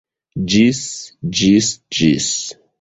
Ĝis... 0.53 0.79
ĝis... 1.41 1.71
ĝis... 1.99 2.35